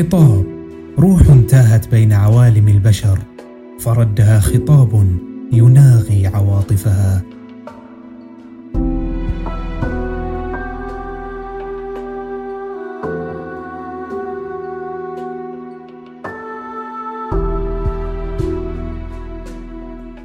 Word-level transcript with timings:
خطاب. 0.00 0.44
روح 0.98 1.22
تاهت 1.48 1.90
بين 1.90 2.12
عوالم 2.12 2.68
البشر 2.68 3.18
فردها 3.80 4.40
خطاب 4.40 5.06
يناغي 5.52 6.26
عواطفها. 6.26 7.22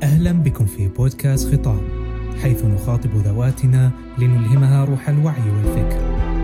أهلا 0.03 0.31
بكم 0.31 0.65
في 0.65 0.87
بودكاست 0.87 1.55
خطاب 1.55 1.81
حيث 2.41 2.65
نخاطب 2.65 3.09
ذواتنا 3.25 3.91
لنلهمها 4.17 4.85
روح 4.85 5.09
الوعي 5.09 5.49
والفكر. 5.49 6.34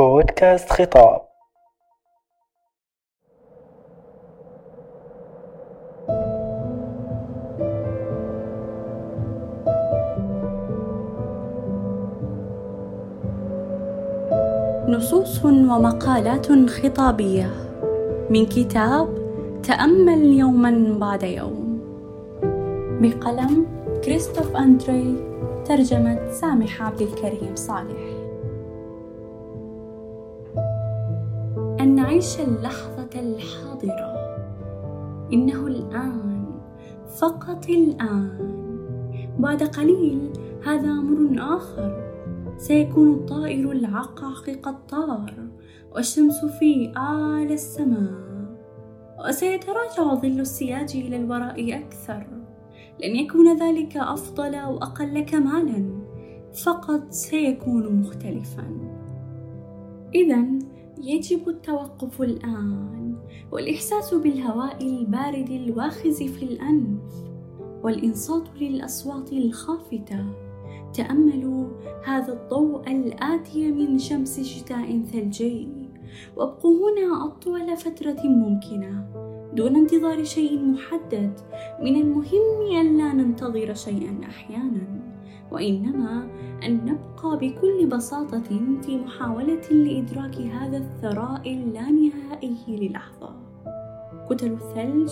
بودكاست 0.00 0.72
خطاب. 0.72 1.20
نصوص 14.88 15.44
ومقالات 15.44 16.52
خطابية. 16.52 17.50
من 18.30 18.46
كتاب 18.46 19.08
تأمل 19.62 20.24
يوما 20.24 20.98
بعد 21.00 21.22
يوم. 21.22 21.80
بقلم 23.02 23.66
كريستوف 24.04 24.56
أندري 24.56 25.16
ترجمة 25.64 26.30
سامح 26.30 26.82
عبد 26.82 27.00
الكريم 27.02 27.54
صالح. 27.54 28.09
نعيش 32.20 32.40
اللحظة 32.40 33.10
الحاضرة؟ 33.14 34.14
إنه 35.32 35.66
الآن 35.66 36.44
فقط 37.20 37.68
الآن. 37.68 38.38
بعد 39.38 39.62
قليل 39.62 40.32
هذا 40.66 40.90
أمر 40.90 41.56
آخر. 41.56 42.12
سيكون 42.58 43.12
الطائر 43.12 43.72
العقعق 43.72 44.50
قد 44.62 44.86
طار 44.86 45.34
والشمس 45.92 46.44
في 46.44 46.92
أعلى 46.96 47.54
السماء. 47.54 48.14
وسيتراجع 49.28 50.14
ظل 50.14 50.40
السياج 50.40 50.92
إلى 50.94 51.16
الوراء 51.16 51.78
أكثر. 51.78 52.26
لن 53.04 53.16
يكون 53.16 53.56
ذلك 53.56 53.96
أفضل 53.96 54.54
أو 54.54 54.76
أقل 54.76 55.20
كمالا. 55.20 56.00
فقط 56.64 57.10
سيكون 57.10 58.00
مختلفا. 58.00 58.64
إذا 60.14 60.44
يجب 61.02 61.48
التوقف 61.48 62.22
الآن 62.22 63.16
والإحساس 63.52 64.14
بالهواء 64.14 64.82
البارد 64.82 65.50
الواخز 65.50 66.22
في 66.22 66.42
الأنف 66.42 67.14
والإنصات 67.82 68.48
للأصوات 68.60 69.32
الخافتة. 69.32 70.24
تأملوا 70.94 71.68
هذا 72.04 72.32
الضوء 72.32 72.90
الآتي 72.90 73.72
من 73.72 73.98
شمس 73.98 74.40
شتاء 74.40 75.02
ثلجي 75.02 75.68
وابقوا 76.36 76.90
هنا 76.90 77.26
أطول 77.26 77.76
فترة 77.76 78.22
ممكنة 78.24 79.06
دون 79.54 79.76
انتظار 79.76 80.24
شيء 80.24 80.62
محدد 80.62 81.40
من 81.82 81.96
المهم 82.00 82.80
ألا 82.80 83.12
ننتظر 83.12 83.74
شيئا 83.74 84.20
أحيانا. 84.24 85.09
وإنما 85.52 86.28
أن 86.64 86.74
نبقى 86.84 87.38
بكل 87.38 87.86
بساطة 87.86 88.78
في 88.82 88.96
محاولة 88.96 89.70
لإدراك 89.70 90.34
هذا 90.34 90.76
الثراء 90.76 91.54
اللانهائي 91.54 92.56
للحظة 92.68 93.50
كتل 94.30 94.52
الثلج 94.52 95.10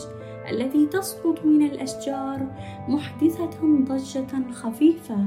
التي 0.51 0.87
تسقط 0.87 1.45
من 1.45 1.63
الأشجار 1.63 2.47
محدثة 2.89 3.85
ضجة 3.85 4.53
خفيفة. 4.53 5.27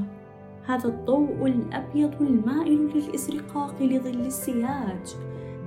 هذا 0.66 0.90
الضوء 0.90 1.48
الأبيض 1.48 2.22
المائل 2.22 2.90
للإزرقاق 2.96 3.82
لظل 3.82 4.26
السياج 4.26 5.16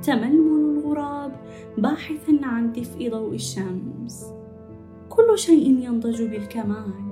تململ 0.02 0.78
الغراب 0.78 1.32
باحثا 1.78 2.40
عن 2.42 2.72
دفء 2.72 3.10
ضوء 3.10 3.34
الشمس. 3.34 4.32
كل 5.08 5.38
شيء 5.38 5.66
ينضج 5.66 6.22
بالكمال. 6.22 7.03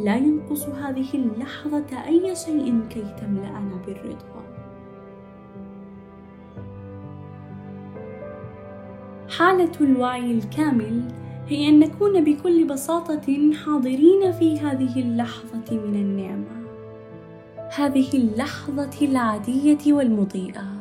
لا 0.00 0.16
ينقص 0.16 0.68
هذه 0.68 1.14
اللحظة 1.14 2.06
أي 2.06 2.36
شيء 2.36 2.80
كي 2.90 3.04
تملأنا 3.20 3.80
بالرضا. 3.86 4.42
حالة 9.38 9.72
الوعي 9.80 10.30
الكامل 10.30 11.02
هي 11.48 11.68
أن 11.68 11.78
نكون 11.78 12.24
بكل 12.24 12.64
بساطة 12.64 13.52
حاضرين 13.64 14.32
في 14.32 14.58
هذه 14.58 15.00
اللحظة 15.00 15.76
من 15.76 15.94
النعمة. 15.94 16.66
هذه 17.76 18.16
اللحظة 18.16 19.06
العادية 19.06 19.92
والمضيئة. 19.92 20.75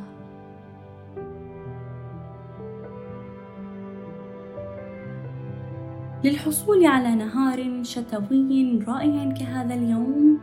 للحصول 6.23 6.85
على 6.85 7.15
نهار 7.15 7.83
شتوي 7.83 8.79
رائع 8.87 9.31
كهذا 9.31 9.73
اليوم 9.73 10.39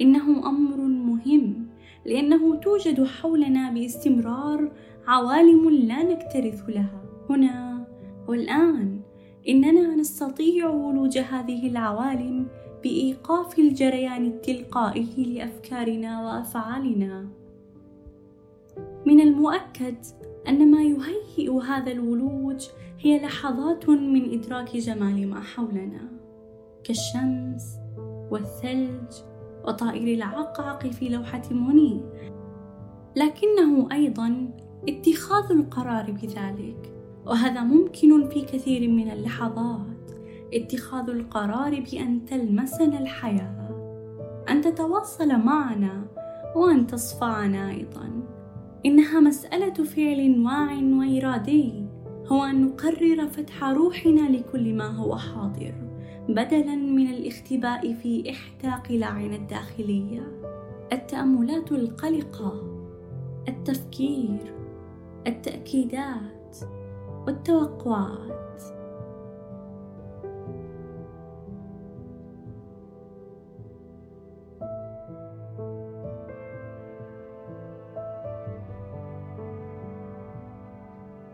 إنه 0.00 0.48
أمر 0.48 0.76
مهم 0.76 1.66
لأنه 2.06 2.54
توجد 2.54 3.04
حولنا 3.04 3.70
باستمرار 3.70 4.72
عوالم 5.06 5.70
لا 5.70 6.02
نكترث 6.02 6.64
لها. 6.68 7.02
هنا 7.30 7.86
والآن 8.28 9.00
إننا 9.48 9.96
نستطيع 9.96 10.68
ولوج 10.68 11.18
هذه 11.18 11.68
العوالم 11.68 12.46
بإيقاف 12.82 13.58
الجريان 13.58 14.26
التلقائي 14.26 15.24
لأفكارنا 15.34 16.22
وأفعالنا. 16.22 17.28
من 19.06 19.20
المؤكد 19.20 19.96
أن 20.48 20.70
ما 20.70 20.82
يهيئ 20.82 21.50
هذا 21.50 21.92
الولوج 21.92 22.66
هي 22.98 23.18
لحظات 23.18 23.88
من 23.88 24.32
إدراك 24.32 24.76
جمال 24.76 25.28
ما 25.30 25.40
حولنا 25.40 26.08
كالشمس 26.84 27.76
والثلج 28.30 29.12
وطائر 29.64 30.14
العقعق 30.14 30.86
في 30.86 31.08
لوحة 31.08 31.42
موني. 31.50 32.00
لكنه 33.16 33.88
أيضا 33.92 34.50
اتخاذ 34.88 35.52
القرار 35.52 36.10
بذلك 36.10 36.92
وهذا 37.26 37.62
ممكن 37.62 38.28
في 38.28 38.40
كثير 38.40 38.88
من 38.88 39.10
اللحظات. 39.10 39.97
اتخاذ 40.54 41.10
القرار 41.10 41.80
بأن 41.80 42.24
تلمسنا 42.24 42.98
الحياة. 42.98 43.68
أن 44.50 44.60
تتواصل 44.60 45.28
معنا 45.28 46.06
وأن 46.56 46.86
تصفعنا 46.86 47.70
أيضا. 47.70 48.10
إنها 48.86 49.20
مسألة 49.20 49.84
فعل 49.84 50.44
واع 50.46 50.74
وإرادي. 50.98 51.86
هو 52.26 52.44
أن 52.44 52.66
نقرر 52.66 53.28
فتح 53.28 53.64
روحنا 53.64 54.36
لكل 54.36 54.74
ما 54.74 54.86
هو 54.86 55.16
حاضر 55.16 55.74
بدلا 56.28 56.76
من 56.76 57.10
الاختباء 57.10 57.94
في 57.94 58.30
إحدى 58.30 58.88
قلاعنا 58.88 59.36
الداخلية. 59.36 60.40
التأملات 60.92 61.72
القلقة 61.72 62.62
التفكير 63.48 64.54
التأكيدات 65.26 66.56
والتوقعات. 67.26 68.47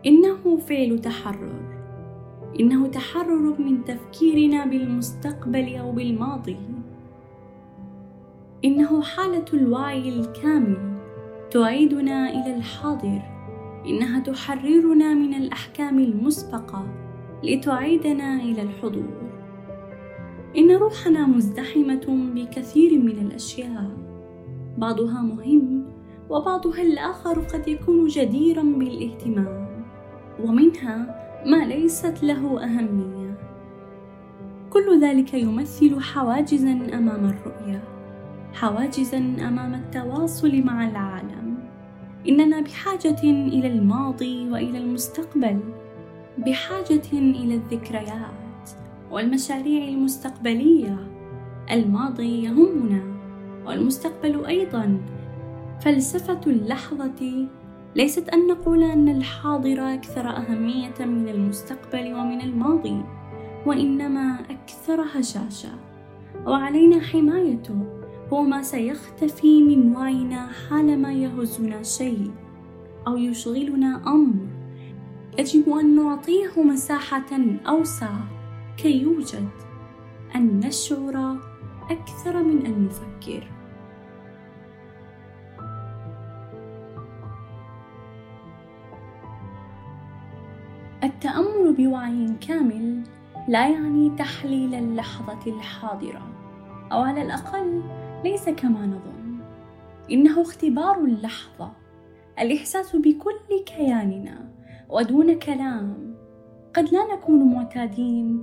إنه 0.05 0.57
فعل 0.57 0.99
تحرر. 1.01 1.61
إنه 2.59 2.87
تحرر 2.87 3.55
من 3.59 3.83
تفكيرنا 3.85 4.65
بالمستقبل 4.65 5.75
أو 5.75 5.91
بالماضي. 5.91 6.57
إنه 8.65 9.01
حالة 9.01 9.45
الوعي 9.53 10.09
الكامل 10.09 10.97
تعيدنا 11.51 12.29
إلى 12.29 12.55
الحاضر. 12.55 13.21
إنها 13.87 14.19
تحررنا 14.19 15.13
من 15.13 15.33
الأحكام 15.33 15.99
المسبقة 15.99 16.87
لتعيدنا 17.43 18.35
إلى 18.35 18.61
الحضور. 18.61 19.31
إن 20.57 20.71
روحنا 20.71 21.27
مزدحمة 21.27 22.31
بكثير 22.35 22.99
من 22.99 23.27
الأشياء. 23.27 23.91
بعضها 24.77 25.21
مهم 25.21 25.85
وبعضها 26.29 26.81
الآخر 26.81 27.39
قد 27.39 27.67
يكون 27.67 28.07
جديرا 28.07 28.63
بالاهتمام. 28.63 29.74
ومنها 30.43 31.21
ما 31.45 31.65
ليست 31.65 32.23
له 32.23 32.63
أهمية. 32.63 33.37
كل 34.69 35.01
ذلك 35.01 35.33
يمثل 35.33 36.01
حواجزا 36.01 36.71
أمام 36.71 37.25
الرؤية 37.25 37.83
حواجزا 38.53 39.17
أمام 39.17 39.73
التواصل 39.73 40.61
مع 40.63 40.89
العالم. 40.89 41.57
إننا 42.27 42.61
بحاجة 42.61 43.21
إلى 43.23 43.67
الماضي 43.67 44.49
وإلى 44.49 44.77
المستقبل 44.77 45.59
بحاجة 46.37 47.01
إلى 47.13 47.55
الذكريات 47.55 48.69
والمشاريع 49.11 49.87
المستقبلية. 49.87 50.97
الماضي 51.71 52.43
يهمنا 52.43 53.03
والمستقبل 53.65 54.45
أيضا. 54.45 54.97
فلسفة 55.81 56.41
اللحظة 56.47 57.47
ليست 57.95 58.29
أن 58.29 58.47
نقول 58.47 58.83
أن 58.83 59.09
الحاضر 59.09 59.93
أكثر 59.93 60.29
أهمية 60.29 60.93
من 60.99 61.29
المستقبل 61.29 62.13
ومن 62.13 62.41
الماضي 62.41 63.01
وإنما 63.65 64.39
أكثر 64.49 65.01
هشاشة. 65.01 65.69
وعلينا 66.45 67.01
حمايته. 67.01 67.75
هو 68.33 68.41
ما 68.41 68.61
سيختفي 68.61 69.63
من 69.63 69.95
وعينا 69.95 70.47
حالما 70.47 71.13
يهزنا 71.13 71.83
شيء 71.83 72.31
أو 73.07 73.17
يشغلنا 73.17 74.01
أمر. 74.07 74.47
يجب 75.39 75.69
أن 75.69 75.95
نعطيه 75.95 76.63
مساحة 76.63 77.31
أوسع 77.67 78.13
كي 78.77 79.01
يوجد. 79.01 79.49
أن 80.35 80.59
نشعر 80.59 81.37
أكثر 81.89 82.43
من 82.43 82.65
أن 82.65 82.85
نفكر. 82.85 83.54
التأمل 91.03 91.73
بوعي 91.77 92.33
كامل 92.47 93.03
لا 93.47 93.67
يعني 93.67 94.09
تحليل 94.09 94.75
اللحظة 94.75 95.51
الحاضرة 95.51 96.21
أو 96.91 97.01
على 97.01 97.21
الأقل 97.21 97.83
ليس 98.23 98.49
كما 98.49 98.85
نظن. 98.85 99.39
إنه 100.11 100.41
اختبار 100.41 100.97
اللحظة 100.97 101.71
الإحساس 102.39 102.95
بكل 102.95 103.63
كياننا 103.65 104.49
ودون 104.89 105.39
كلام. 105.39 106.15
قد 106.75 106.93
لا 106.93 107.15
نكون 107.15 107.53
معتادين 107.53 108.41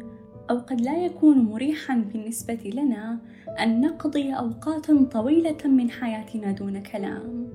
أو 0.50 0.58
قد 0.58 0.81
لا 0.81 1.04
يكون 1.04 1.38
مريحا 1.38 1.94
بالنسبة 1.94 2.72
لنا 2.75 3.19
أن 3.60 3.81
نقضي 3.81 4.32
أوقاتا 4.32 5.04
طويلة 5.12 5.58
من 5.64 5.90
حياتنا 5.90 6.52
دون 6.52 6.82
كلام. 6.82 7.49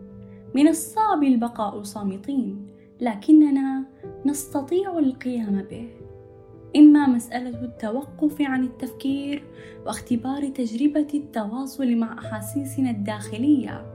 من 0.55 0.67
الصعب 0.67 1.23
البقاء 1.23 1.83
صامتين 1.83 2.76
لكننا 3.01 3.83
نستطيع 4.25 4.99
القيام 4.99 5.65
به. 5.71 5.87
إما 6.75 7.07
مسألة 7.07 7.63
التوقف 7.63 8.41
عن 8.41 8.63
التفكير 8.63 9.43
واختبار 9.85 10.47
تجربة 10.47 11.07
التواصل 11.13 11.95
مع 11.95 12.19
أحاسيسنا 12.19 12.89
الداخلية. 12.89 13.85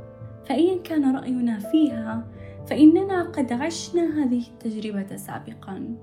فإن 0.45 0.83
كان 0.83 1.17
رأينا 1.17 1.59
فيها 1.59 2.27
فإننا 2.67 3.23
قد 3.23 3.53
عشنا 3.53 4.25
هذه 4.25 4.43
التجربة 4.47 5.17
سابقا. 5.17 5.97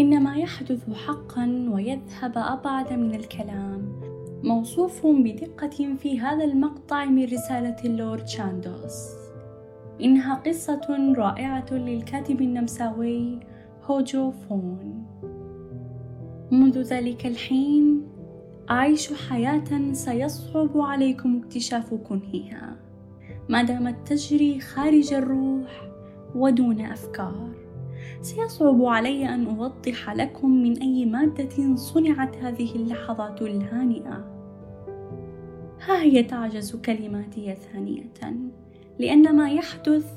إن 0.00 0.22
ما 0.22 0.36
يحدث 0.36 0.92
حقا 0.92 1.68
ويذهب 1.72 2.32
أبعد 2.36 2.92
من 2.92 3.14
الكلام. 3.14 4.00
موصوف 4.42 5.06
بدقة 5.06 5.96
في 5.96 6.20
هذا 6.20 6.44
المقطع 6.44 7.04
من 7.04 7.24
رسالة 7.24 7.76
اللورد 7.84 8.28
شاندوس. 8.28 9.23
إنها 10.00 10.34
قصة 10.34 11.14
رائعة 11.16 11.66
للكاتب 11.72 12.42
النمساوي 12.42 13.40
هوجو 13.84 14.30
فون. 14.30 15.04
منذ 16.50 16.82
ذلك 16.82 17.26
الحين 17.26 18.02
أعيش 18.70 19.12
حياة 19.12 19.92
سيصعب 19.92 20.78
عليكم 20.78 21.38
اكتشاف 21.38 21.94
كنهها 21.94 22.76
ما 23.48 23.62
دامت 23.62 24.08
تجري 24.08 24.60
خارج 24.60 25.12
الروح 25.12 25.90
ودون 26.34 26.80
أفكار. 26.80 27.50
سيصعب 28.20 28.84
علي 28.84 29.28
أن 29.28 29.46
أوضح 29.46 30.10
لكم 30.10 30.62
من 30.62 30.78
أي 30.78 31.06
مادة 31.06 31.76
صنعت 31.76 32.36
هذه 32.36 32.74
اللحظات 32.76 33.42
الهانئة. 33.42 34.24
ها 35.80 36.02
هي 36.02 36.22
تعجز 36.22 36.76
كلماتي 36.76 37.54
ثانية. 37.54 38.04
لأن 38.98 39.36
ما 39.36 39.50
يحدث 39.50 40.12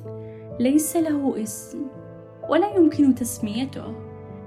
ليس 0.59 0.95
له 0.95 1.43
اسم 1.43 1.79
ولا 2.49 2.75
يمكن 2.75 3.15
تسميته 3.15 3.93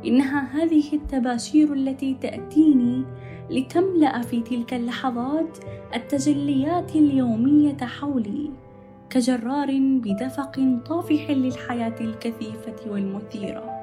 إنها 0.06 0.62
هذه 0.62 0.92
التباشير 0.92 1.72
التي 1.72 2.14
تأتيني 2.14 3.04
لتملأ 3.50 4.22
في 4.22 4.40
تلك 4.40 4.74
اللحظات 4.74 5.58
التجليات 5.94 6.96
اليومية 6.96 7.76
حولي 7.76 8.50
كجرار 9.10 9.78
بدفق 9.80 10.80
طافح 10.86 11.30
للحياة 11.30 11.94
الكثيفة 12.00 12.76
والمثيرة. 12.90 13.80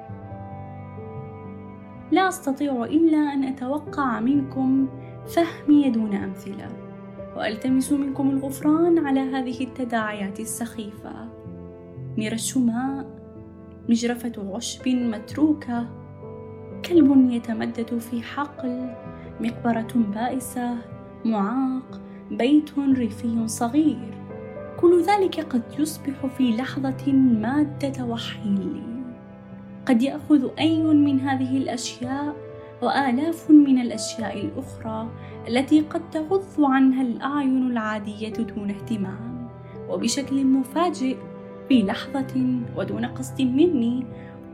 لا 2.11 2.27
أستطيع 2.27 2.83
إلا 2.83 3.17
أن 3.17 3.43
أتوقع 3.43 4.19
منكم 4.19 4.87
فهمي 5.27 5.89
دون 5.89 6.15
أمثلة، 6.15 6.86
وألتمس 7.37 7.91
منكم 7.91 8.29
الغفران 8.29 9.07
على 9.07 9.19
هذه 9.19 9.63
التداعيات 9.63 10.39
السخيفة. 10.39 11.29
مرش 12.17 12.57
ماء، 12.57 13.05
مجرفة 13.89 14.55
عشب 14.55 14.87
متروكة، 14.87 15.87
كلب 16.85 17.31
يتمدد 17.31 17.97
في 17.97 18.21
حقل، 18.21 18.89
مقبرة 19.39 19.87
بائسة، 19.95 20.77
معاق، 21.25 22.01
بيت 22.31 22.79
ريفي 22.79 23.47
صغير. 23.47 24.13
كل 24.79 25.03
ذلك 25.03 25.39
قد 25.39 25.63
يصبح 25.79 26.25
في 26.25 26.55
لحظة 26.55 27.13
مادة 27.13 28.05
وحيل 28.05 28.83
قد 29.85 30.01
يأخذ 30.01 30.49
أي 30.59 30.83
من 30.83 31.19
هذه 31.19 31.57
الأشياء 31.57 32.46
وآلاف 32.81 33.51
من 33.51 33.81
الأشياء 33.81 34.45
الأخرى 34.45 35.07
التي 35.47 35.81
قد 35.81 36.09
تغض 36.09 36.63
عنها 36.63 37.01
الأعين 37.01 37.71
العادية 37.71 38.33
دون 38.33 38.69
اهتمام. 38.69 39.47
وبشكل 39.89 40.45
مفاجئ 40.45 41.17
في 41.69 41.83
لحظة 41.83 42.59
ودون 42.77 43.05
قصد 43.05 43.41
مني 43.41 44.05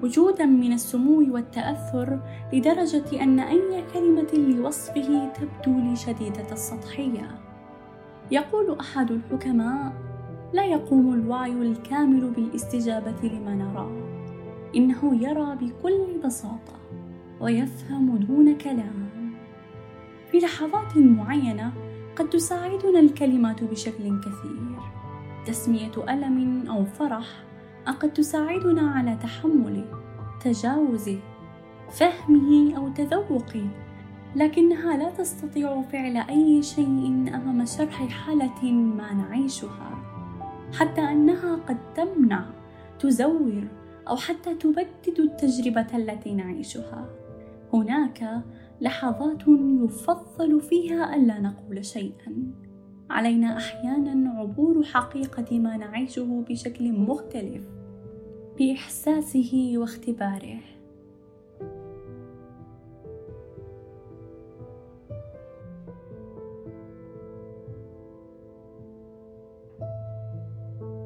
وجودا 0.04 0.46
من 0.46 0.74
السمو 0.74 1.34
والتأثر 1.34 2.20
لدرجة 2.54 3.24
أن 3.24 3.40
أي 3.40 3.84
كلمة 3.94 4.34
لوصفه 4.34 5.30
تبدو 5.34 5.80
لي 5.80 5.96
شديدة 5.96 6.52
السطحية. 6.52 7.40
يقول 8.32 8.80
أحد 8.80 9.12
الحكماء 9.12 9.94
لا 10.54 10.66
يقوم 10.66 11.14
الوعي 11.14 11.52
الكامل 11.52 12.32
بالاستجابة 12.32 13.16
لما 13.24 13.56
نراه. 13.56 13.92
إنه 14.76 15.24
يرى 15.24 15.56
بكل 15.56 16.22
بساطة. 16.26 16.83
ويفهم 17.44 18.18
دون 18.18 18.58
كلام. 18.58 19.10
في 20.32 20.40
لحظات 20.40 20.98
معينة 20.98 21.74
قد 22.16 22.30
تساعدنا 22.30 23.00
الكلمات 23.00 23.64
بشكل 23.64 24.20
كثير. 24.20 24.80
تسمية 25.46 25.92
ألم 26.10 26.68
أو 26.70 26.86
فرح 26.86 27.44
قد 28.00 28.14
تساعدنا 28.14 28.92
على 28.92 29.18
تحمله 29.24 29.86
تجاوزه 30.42 31.20
فهمه 31.92 32.78
أو 32.78 32.90
تذوقه 32.90 33.68
لكنها 34.36 34.98
لا 34.98 35.10
تستطيع 35.10 35.82
فعل 35.82 36.18
أي 36.18 36.64
شيء 36.64 37.08
أمام 37.36 37.66
شرح 37.66 38.08
حالة 38.08 38.72
ما 38.72 39.14
نعيشها. 39.14 40.00
حتى 40.74 41.02
أنها 41.02 41.56
قد 41.56 41.78
تمنع 41.96 42.46
تزور 43.00 43.64
أو 44.08 44.16
حتى 44.16 44.56
تبدد 44.56 45.20
التجربة 45.20 45.88
التي 45.98 46.34
نعيشها. 46.34 47.23
هناك 47.74 48.44
لحظات 48.82 49.42
يفضل 49.84 50.62
فيها 50.62 51.16
ألا 51.16 51.40
نقول 51.40 51.86
شيئا. 51.86 52.54
علينا 53.10 53.58
أحيانا 53.58 54.30
عبور 54.30 54.84
حقيقة 54.84 55.60
ما 55.60 55.78
نعيشه 55.78 56.44
بشكل 56.50 56.92
مختلف 56.92 57.64
بإحساسه 58.60 59.74
واختباره. 59.76 60.60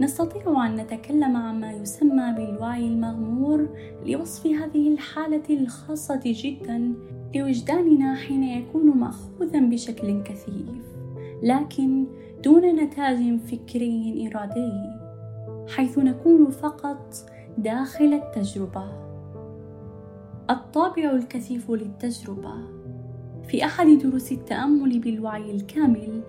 نستطيع 0.08 0.66
أن 0.66 0.76
نتكلم 0.76 1.38
عما 1.38 1.72
يسمى 1.72 2.34
بالوعي 2.38 2.88
المغمور 2.88 3.68
لوصف 4.06 4.48
هذه 4.48 4.94
الحالة 4.94 5.44
الخاصة 5.50 6.22
جدا 6.26 6.94
لوجداننا 7.36 8.16
حين 8.16 8.44
يكون 8.44 8.98
مأخوذا 8.98 9.60
بشكل 9.60 10.24
كثيف 10.24 10.86
لكن 11.44 12.06
دون 12.44 12.66
نتاج 12.66 13.40
فكري 13.40 14.28
إرادي 14.28 14.72
حيث 15.68 15.98
نكون 15.98 16.50
فقط 16.50 17.16
داخل 17.58 18.14
التجربة. 18.14 18.86
الطابع 20.50 21.12
الكثيف 21.12 21.72
للتجربة 21.72 22.54
في 23.48 23.66
أحد 23.66 23.88
دروس 23.88 24.32
التأمل 24.32 25.00
بالوعي 25.00 25.52
الكامل 25.52 26.22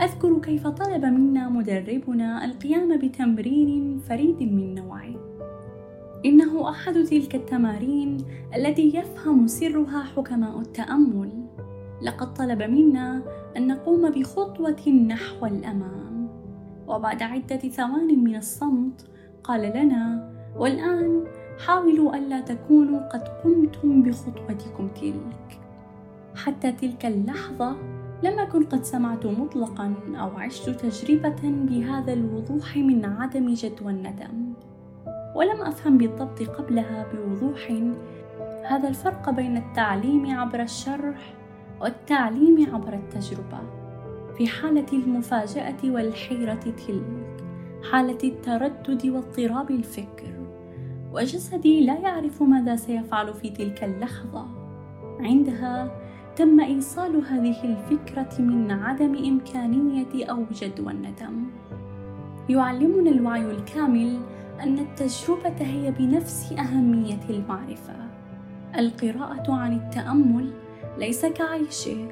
أذكر 0.00 0.38
كيف 0.38 0.66
طلب 0.66 1.04
منا 1.04 1.48
مدربنا 1.48 2.44
القيام 2.44 2.98
بتمرين 2.98 3.98
فريد 3.98 4.42
من 4.42 4.74
نوعه. 4.74 5.14
إنه 6.24 6.70
أحد 6.70 6.94
تلك 6.94 7.34
التمارين 7.34 8.16
التي 8.56 8.96
يفهم 8.96 9.46
سرها 9.46 10.02
حكماء 10.02 10.60
التأمل. 10.60 11.30
لقد 12.02 12.34
طلب 12.34 12.62
منا 12.62 13.22
أن 13.56 13.66
نقوم 13.66 14.10
بخطوة 14.10 14.88
نحو 14.88 15.46
الأمام. 15.46 16.28
وبعد 16.88 17.22
عدة 17.22 17.56
ثوان 17.56 18.24
من 18.24 18.36
الصمت 18.36 19.06
قال 19.44 19.60
لنا 19.60 20.32
والآن 20.56 21.24
حاولوا 21.66 22.16
ألا 22.16 22.40
تكونوا 22.40 23.00
قد 23.00 23.28
قمتم 23.28 24.02
بخطوتكم 24.02 24.88
تلك. 24.88 25.60
حتى 26.34 26.72
تلك 26.72 27.06
اللحظة 27.06 27.76
لم 28.22 28.38
أكن 28.38 28.64
قد 28.64 28.84
سمعت 28.84 29.26
مطلقا 29.26 29.94
أو 30.20 30.30
عشت 30.36 30.70
تجربة 30.70 31.40
بهذا 31.42 32.12
الوضوح 32.12 32.76
من 32.76 33.04
عدم 33.04 33.54
جدوى 33.54 33.92
الندم. 33.92 34.52
ولم 35.34 35.60
أفهم 35.60 35.98
بالضبط 35.98 36.42
قبلها 36.42 37.06
بوضوح. 37.12 37.72
هذا 38.66 38.88
الفرق 38.88 39.30
بين 39.30 39.56
التعليم 39.56 40.38
عبر 40.38 40.62
الشرح 40.62 41.34
والتعليم 41.80 42.74
عبر 42.74 42.92
التجربة. 42.92 43.60
في 44.38 44.46
حالة 44.46 44.86
المفاجأة 44.92 45.76
والحيرة 45.84 46.54
تلك 46.54 47.36
حالة 47.90 48.18
التردد 48.24 49.06
واضطراب 49.06 49.70
الفكر. 49.70 50.32
وجسدي 51.12 51.86
لا 51.86 51.98
يعرف 51.98 52.42
ماذا 52.42 52.76
سيفعل 52.76 53.34
في 53.34 53.50
تلك 53.50 53.84
اللحظة. 53.84 54.46
عندها 55.20 56.05
تم 56.36 56.60
إيصال 56.60 57.22
هذه 57.30 57.64
الفكرة 57.64 58.42
من 58.42 58.70
عدم 58.70 59.16
إمكانية 59.16 60.24
أو 60.24 60.44
جدوى 60.52 60.92
الندم. 60.92 61.46
يعلمنا 62.48 63.10
الوعي 63.10 63.50
الكامل 63.50 64.20
أن 64.62 64.78
التجربة 64.78 65.60
هي 65.60 65.90
بنفس 65.90 66.52
أهمية 66.52 67.20
المعرفة. 67.30 67.94
القراءة 68.78 69.52
عن 69.52 69.76
التأمل 69.76 70.52
ليس 70.98 71.26
كعيشه، 71.26 72.08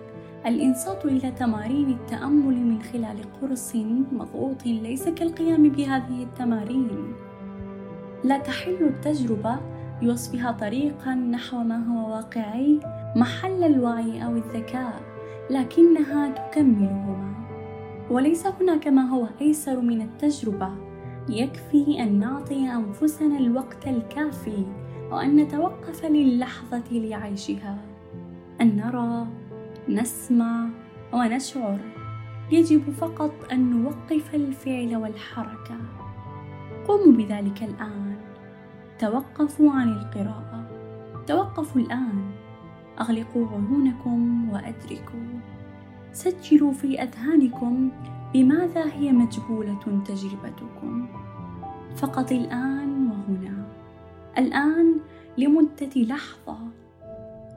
الإنصات 0.47 1.05
إلى 1.05 1.31
تمارين 1.31 1.91
التأمل 1.91 2.57
من 2.57 2.83
خلال 2.83 3.17
قرص 3.41 3.77
مضغوط 4.13 4.67
ليس 4.67 5.09
كالقيام 5.09 5.69
بهذه 5.69 6.23
التمارين. 6.23 7.13
لا 8.25 8.39
تحل 8.39 8.77
التجربة 8.81 9.57
بوصفها 10.03 10.53
طريقا 10.53 11.15
نحو 11.15 11.59
ما 11.59 11.87
هو 11.87 12.11
واقعي 12.11 12.81
محل 13.17 13.65
الوعي 13.65 14.25
أو 14.25 14.37
الذكاء 14.37 15.03
لكنها 15.51 16.29
تكملهما. 16.29 17.35
وليس 18.11 18.47
هناك 18.47 18.89
ما 18.89 19.09
هو 19.09 19.29
أيسر 19.41 19.81
من 19.81 20.01
التجربة. 20.01 20.71
يكفي 21.29 22.03
أن 22.03 22.19
نعطي 22.19 22.71
أنفسنا 22.71 23.39
الوقت 23.39 23.87
الكافي 23.87 24.67
وأن 25.11 25.37
نتوقف 25.37 26.05
للحظة 26.05 26.83
لعيشها. 26.93 27.79
أن 28.61 28.77
نرى 28.77 29.27
نسمع 29.89 30.69
ونشعر. 31.13 31.79
يجب 32.53 32.91
فقط 32.91 33.33
أن 33.53 33.71
نوقف 33.71 34.35
الفعل 34.35 34.97
والحركة. 34.97 35.77
قوموا 36.89 37.13
بذلك 37.13 37.63
الآن. 37.63 38.17
توقفوا 38.99 39.71
عن 39.71 39.89
القراءة. 39.89 40.71
توقفوا 41.27 41.81
الآن. 41.81 42.34
أغلقوا 43.01 43.47
عيونكم 43.47 44.51
وأدركوا. 44.51 45.41
سجلوا 46.13 46.73
في 46.73 47.03
أذهانكم 47.03 47.91
بماذا 48.35 48.85
هي 48.85 49.13
مجبولة 49.13 50.03
تجربتكم. 50.07 51.07
فقط 51.97 52.33
الآن 52.33 53.11
وهنا. 53.11 53.67
الآن 54.39 55.01
لمدة 55.39 55.95
لحظة. 55.97 56.59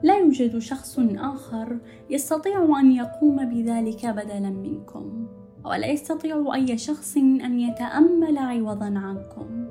لا 0.02 0.18
يوجد 0.18 0.58
شخص 0.58 0.98
آخر 1.18 1.78
يستطيع 2.10 2.80
أن 2.80 2.92
يقوم 2.92 3.36
بذلك 3.36 4.06
بدلا 4.06 4.50
منكم 4.50 5.26
ولا 5.64 5.86
يستطيع 5.86 6.54
أي 6.54 6.78
شخص 6.78 7.16
أن 7.16 7.60
يتأمل 7.60 8.38
عوضا 8.38 8.86
عنكم. 8.98 9.68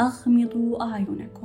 أغمضوا 0.00 0.82
أعينكم. 0.82 1.43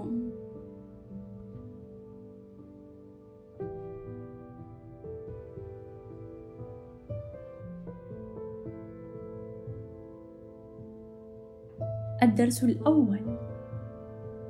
الدرس 12.23 12.63
الأول. 12.63 13.19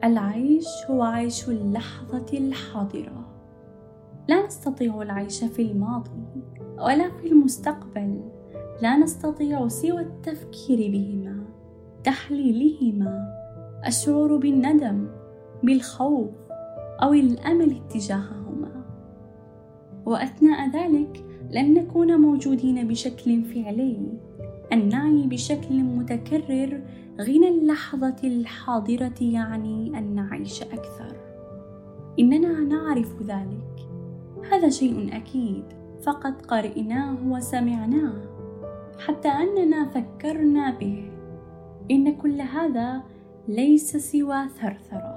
العيش 0.04 0.68
هو 0.90 1.04
عيش 1.04 1.50
اللحظة 1.50 2.26
الحاضرة. 2.34 3.26
لا 4.28 4.46
نستطيع 4.46 5.02
العيش 5.02 5.44
في 5.44 5.62
الماضي 5.62 6.26
ولا 6.78 7.10
في 7.10 7.28
المستقبل. 7.28 8.22
لا 8.82 8.98
نستطيع 8.98 9.68
سوى 9.68 10.02
التفكير 10.02 10.92
بهما 10.92 11.44
تحليلهما. 12.04 13.36
الشعور 13.88 14.38
بالندم 14.38 15.08
بالخوف 15.64 16.30
أو 17.02 17.14
الأمل 17.14 17.76
اتجاههما. 17.76 18.86
وأثناء 20.06 20.70
ذلك 20.70 21.26
لن 21.52 21.74
نكون 21.74 22.22
موجودين 22.22 22.88
بشكل 22.88 23.44
فعلي. 23.44 24.00
النعي 24.74 25.28
بشكل 25.28 25.84
متكرر 25.84 26.82
غنى 27.22 27.48
اللحظة 27.50 28.16
الحاضرة 28.24 29.16
يعني 29.22 29.98
أن 29.98 30.16
نعيش 30.16 30.62
أكثر. 30.62 31.16
إننا 32.20 32.60
نعرف 32.60 33.22
ذلك. 33.22 33.90
هذا 34.52 34.70
شيء 34.70 35.18
أكيد. 35.18 35.64
فقد 36.02 36.42
قرئناه 36.42 37.18
وسمعناه. 37.28 38.14
حتى 39.00 39.28
أننا 39.28 39.86
فكرنا 39.86 40.72
به. 40.72 41.12
إن 41.92 42.16
كل 42.16 42.42
هذا 42.42 43.02
ليس 43.48 43.98
سوى 43.98 44.50
ثرثرة. 44.50 45.16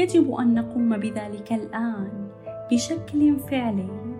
يجب 0.00 0.34
أن 0.34 0.54
نقوم 0.54 0.96
بذلك 0.96 1.52
الآن 1.52 2.28
بشكل 2.72 3.38
فعلي. 3.38 4.16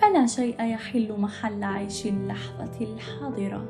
فلا 0.00 0.26
شيء 0.26 0.62
يحل 0.62 1.20
محل 1.20 1.64
عيش 1.64 2.06
اللحظة 2.06 2.80
الحاضرة. 2.80 3.66